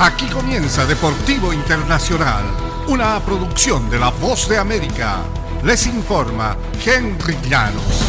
Aquí 0.00 0.26
comienza 0.28 0.86
Deportivo 0.86 1.52
Internacional, 1.52 2.44
una 2.86 3.18
producción 3.18 3.90
de 3.90 3.98
La 3.98 4.10
Voz 4.10 4.48
de 4.48 4.56
América. 4.56 5.16
Les 5.64 5.88
informa 5.88 6.56
Henry 6.86 7.36
Llanos. 7.50 8.04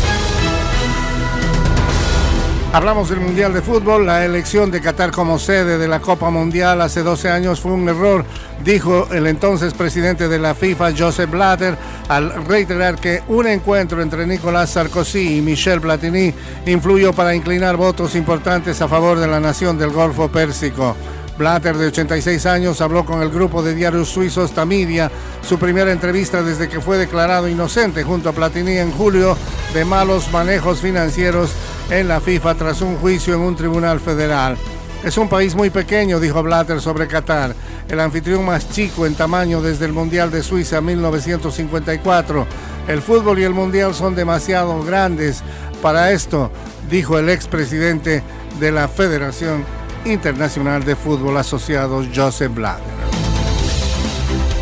Hablamos 2.71 3.09
del 3.09 3.21
Mundial 3.21 3.51
de 3.53 3.63
Fútbol. 3.63 4.05
La 4.05 4.23
elección 4.23 4.69
de 4.69 4.81
Qatar 4.81 5.09
como 5.09 5.39
sede 5.39 5.79
de 5.79 5.87
la 5.87 5.99
Copa 5.99 6.29
Mundial 6.29 6.79
hace 6.81 7.01
12 7.01 7.27
años 7.31 7.59
fue 7.59 7.71
un 7.71 7.89
error, 7.89 8.23
dijo 8.63 9.07
el 9.11 9.25
entonces 9.25 9.73
presidente 9.73 10.27
de 10.27 10.37
la 10.37 10.53
FIFA, 10.53 10.91
Joseph 10.95 11.31
Blatter, 11.31 11.75
al 12.07 12.45
reiterar 12.45 12.99
que 12.99 13.23
un 13.29 13.47
encuentro 13.47 13.99
entre 14.03 14.27
Nicolás 14.27 14.69
Sarkozy 14.69 15.37
y 15.37 15.41
Michel 15.41 15.81
Platini 15.81 16.31
influyó 16.67 17.13
para 17.13 17.33
inclinar 17.33 17.77
votos 17.77 18.13
importantes 18.13 18.79
a 18.79 18.87
favor 18.87 19.17
de 19.17 19.27
la 19.27 19.39
nación 19.39 19.79
del 19.79 19.89
Golfo 19.89 20.27
Pérsico. 20.27 20.95
Blatter, 21.39 21.77
de 21.77 21.87
86 21.87 22.45
años, 22.47 22.81
habló 22.81 23.05
con 23.05 23.21
el 23.21 23.29
grupo 23.29 23.63
de 23.63 23.73
diarios 23.73 24.09
suizos 24.09 24.51
Tamidia, 24.51 25.09
su 25.41 25.57
primera 25.57 25.89
entrevista 25.89 26.43
desde 26.43 26.67
que 26.67 26.81
fue 26.81 26.97
declarado 26.97 27.47
inocente 27.47 28.03
junto 28.03 28.27
a 28.27 28.33
Platini 28.33 28.77
en 28.77 28.91
julio 28.91 29.37
de 29.73 29.85
malos 29.85 30.29
manejos 30.33 30.81
financieros 30.81 31.51
en 31.89 32.09
la 32.09 32.19
FIFA 32.19 32.55
tras 32.55 32.81
un 32.81 32.97
juicio 32.97 33.35
en 33.35 33.39
un 33.39 33.55
tribunal 33.55 34.01
federal. 34.01 34.57
Es 35.01 35.17
un 35.17 35.29
país 35.29 35.55
muy 35.55 35.69
pequeño, 35.69 36.19
dijo 36.19 36.43
Blatter 36.43 36.81
sobre 36.81 37.07
Qatar, 37.07 37.55
el 37.87 38.01
anfitrión 38.01 38.43
más 38.45 38.69
chico 38.69 39.05
en 39.05 39.15
tamaño 39.15 39.61
desde 39.61 39.85
el 39.85 39.93
Mundial 39.93 40.31
de 40.31 40.43
Suiza 40.43 40.81
1954. 40.81 42.45
El 42.89 43.01
fútbol 43.01 43.39
y 43.39 43.43
el 43.43 43.53
Mundial 43.53 43.95
son 43.95 44.13
demasiado 44.13 44.83
grandes 44.83 45.41
para 45.81 46.11
esto, 46.11 46.51
dijo 46.91 47.17
el 47.17 47.29
expresidente 47.29 48.23
de 48.59 48.71
la 48.73 48.89
Federación 48.89 49.78
Internacional 50.05 50.83
de 50.83 50.95
Fútbol 50.95 51.37
Asociado 51.37 52.03
Joseph 52.13 52.53
Blatter. 52.53 52.99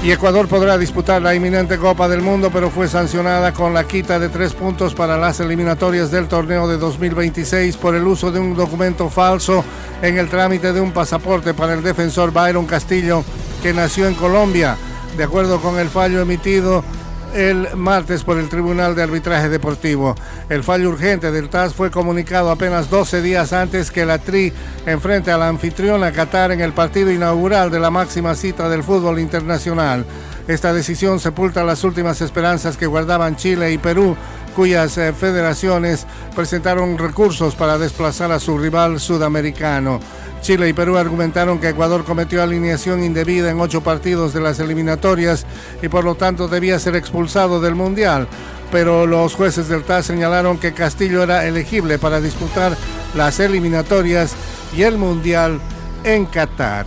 Y 0.03 0.11
Ecuador 0.11 0.47
podrá 0.47 0.77
disputar 0.77 1.21
la 1.21 1.35
inminente 1.35 1.77
Copa 1.77 2.07
del 2.07 2.21
Mundo, 2.21 2.49
pero 2.53 2.69
fue 2.69 2.87
sancionada 2.87 3.51
con 3.53 3.73
la 3.73 3.85
quita 3.85 4.19
de 4.19 4.29
tres 4.29 4.53
puntos 4.53 4.93
para 4.93 5.17
las 5.17 5.39
eliminatorias 5.39 6.11
del 6.11 6.27
torneo 6.27 6.67
de 6.67 6.77
2026 6.77 7.75
por 7.77 7.95
el 7.95 8.05
uso 8.05 8.31
de 8.31 8.39
un 8.39 8.55
documento 8.55 9.09
falso 9.09 9.65
en 10.01 10.17
el 10.17 10.29
trámite 10.29 10.71
de 10.71 10.79
un 10.79 10.91
pasaporte 10.91 11.53
para 11.53 11.73
el 11.73 11.83
defensor 11.83 12.31
Byron 12.31 12.65
Castillo, 12.65 13.23
que 13.61 13.73
nació 13.73 14.07
en 14.07 14.13
Colombia. 14.13 14.77
De 15.17 15.23
acuerdo 15.23 15.59
con 15.59 15.79
el 15.79 15.89
fallo 15.89 16.21
emitido 16.21 16.83
el 17.33 17.75
martes 17.75 18.23
por 18.23 18.37
el 18.37 18.49
Tribunal 18.49 18.95
de 18.95 19.03
Arbitraje 19.03 19.49
Deportivo. 19.49 20.15
El 20.49 20.63
fallo 20.63 20.89
urgente 20.89 21.31
del 21.31 21.49
TAS 21.49 21.73
fue 21.73 21.91
comunicado 21.91 22.51
apenas 22.51 22.89
12 22.89 23.21
días 23.21 23.53
antes 23.53 23.91
que 23.91 24.05
la 24.05 24.17
TRI 24.17 24.53
enfrente 24.85 25.31
a 25.31 25.37
la 25.37 25.47
anfitriona 25.47 26.11
Qatar 26.11 26.51
en 26.51 26.61
el 26.61 26.73
partido 26.73 27.11
inaugural 27.11 27.71
de 27.71 27.79
la 27.79 27.89
máxima 27.89 28.35
cita 28.35 28.69
del 28.69 28.83
fútbol 28.83 29.19
internacional. 29.19 30.05
Esta 30.47 30.73
decisión 30.73 31.19
sepulta 31.19 31.63
las 31.63 31.83
últimas 31.83 32.21
esperanzas 32.21 32.77
que 32.77 32.87
guardaban 32.87 33.35
Chile 33.35 33.71
y 33.71 33.77
Perú, 33.77 34.15
cuyas 34.55 34.97
eh, 34.97 35.13
federaciones 35.13 36.07
presentaron 36.35 36.97
recursos 36.97 37.55
para 37.55 37.77
desplazar 37.77 38.31
a 38.31 38.39
su 38.39 38.57
rival 38.57 38.99
sudamericano. 38.99 39.99
Chile 40.41 40.69
y 40.69 40.73
Perú 40.73 40.97
argumentaron 40.97 41.59
que 41.59 41.69
Ecuador 41.69 42.03
cometió 42.03 42.41
alineación 42.41 43.03
indebida 43.03 43.49
en 43.49 43.59
ocho 43.59 43.81
partidos 43.81 44.33
de 44.33 44.41
las 44.41 44.59
eliminatorias 44.59 45.45
y 45.81 45.87
por 45.89 46.03
lo 46.03 46.15
tanto 46.15 46.47
debía 46.47 46.79
ser 46.79 46.95
expulsado 46.95 47.59
del 47.59 47.75
Mundial. 47.75 48.27
Pero 48.71 49.05
los 49.05 49.33
jueces 49.35 49.67
del 49.67 49.83
TAS 49.83 50.05
señalaron 50.05 50.57
que 50.57 50.73
Castillo 50.73 51.23
era 51.23 51.45
elegible 51.45 51.99
para 51.99 52.21
disputar 52.21 52.75
las 53.15 53.39
eliminatorias 53.39 54.35
y 54.75 54.83
el 54.83 54.97
Mundial 54.97 55.59
en 56.03 56.25
Qatar. 56.25 56.85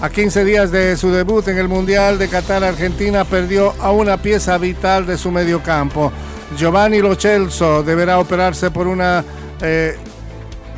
A 0.00 0.10
15 0.10 0.44
días 0.44 0.70
de 0.70 0.96
su 0.96 1.10
debut 1.10 1.46
en 1.48 1.58
el 1.58 1.66
Mundial 1.66 2.18
de 2.18 2.28
Qatar, 2.28 2.62
Argentina 2.62 3.24
perdió 3.24 3.74
a 3.80 3.90
una 3.90 4.16
pieza 4.16 4.56
vital 4.56 5.06
de 5.06 5.18
su 5.18 5.32
mediocampo. 5.32 6.12
Giovanni 6.56 7.00
Lochelso 7.00 7.82
deberá 7.82 8.20
operarse 8.20 8.70
por 8.70 8.86
una 8.86 9.24
eh, 9.60 9.98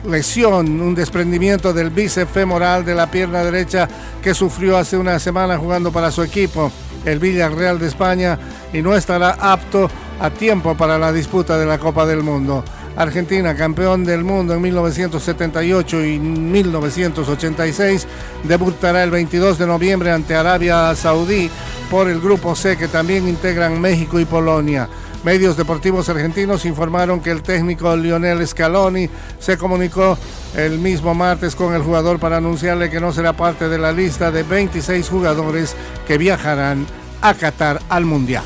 lesión, 0.06 0.80
un 0.80 0.94
desprendimiento 0.94 1.72
del 1.72 1.90
bíceps 1.90 2.30
femoral 2.30 2.84
de 2.84 2.94
la 2.94 3.10
pierna 3.10 3.42
derecha 3.42 3.88
que 4.22 4.34
sufrió 4.34 4.76
hace 4.76 4.96
una 4.96 5.18
semana 5.18 5.58
jugando 5.58 5.92
para 5.92 6.10
su 6.10 6.22
equipo, 6.22 6.70
el 7.04 7.18
Villarreal 7.18 7.78
de 7.78 7.88
España, 7.88 8.38
y 8.72 8.82
no 8.82 8.94
estará 8.94 9.36
apto 9.40 9.90
a 10.20 10.30
tiempo 10.30 10.76
para 10.76 10.98
la 10.98 11.12
disputa 11.12 11.58
de 11.58 11.66
la 11.66 11.78
Copa 11.78 12.06
del 12.06 12.22
Mundo. 12.22 12.64
Argentina, 12.96 13.54
campeón 13.54 14.04
del 14.04 14.24
mundo 14.24 14.54
en 14.54 14.60
1978 14.60 16.04
y 16.04 16.18
1986, 16.18 18.06
debutará 18.44 19.04
el 19.04 19.10
22 19.10 19.58
de 19.58 19.66
noviembre 19.66 20.10
ante 20.10 20.34
Arabia 20.34 20.94
Saudí 20.94 21.50
por 21.90 22.08
el 22.08 22.20
Grupo 22.20 22.54
C 22.54 22.76
que 22.76 22.88
también 22.88 23.28
integran 23.28 23.80
México 23.80 24.18
y 24.20 24.24
Polonia. 24.24 24.88
Medios 25.24 25.56
deportivos 25.58 26.08
argentinos 26.08 26.64
informaron 26.64 27.20
que 27.20 27.30
el 27.30 27.42
técnico 27.42 27.94
Lionel 27.94 28.46
Scaloni 28.46 29.10
se 29.38 29.58
comunicó 29.58 30.16
el 30.56 30.78
mismo 30.78 31.14
martes 31.14 31.54
con 31.54 31.74
el 31.74 31.82
jugador 31.82 32.18
para 32.18 32.38
anunciarle 32.38 32.88
que 32.88 33.00
no 33.00 33.12
será 33.12 33.34
parte 33.34 33.68
de 33.68 33.78
la 33.78 33.92
lista 33.92 34.30
de 34.30 34.44
26 34.44 35.08
jugadores 35.10 35.76
que 36.06 36.16
viajarán 36.16 36.86
a 37.20 37.34
Qatar 37.34 37.82
al 37.90 38.06
Mundial. 38.06 38.44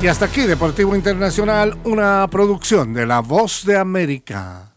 Y 0.00 0.06
hasta 0.06 0.26
aquí 0.26 0.42
Deportivo 0.42 0.94
Internacional, 0.94 1.76
una 1.82 2.28
producción 2.30 2.94
de 2.94 3.06
La 3.06 3.20
Voz 3.20 3.64
de 3.64 3.76
América. 3.76 4.75